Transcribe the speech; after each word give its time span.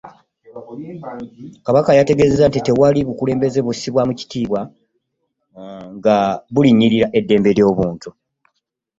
Kabaka 1.65 1.89
ategeezezza 2.01 2.47
nti 2.49 2.59
tewali 2.67 2.99
bukulembeze 3.07 3.59
bussibwamu 3.65 4.11
kitiibwa 4.19 4.61
nga 5.97 6.17
bulinnyirira 6.53 7.07
eddembe 7.19 7.49
ly'obuntu. 7.57 8.09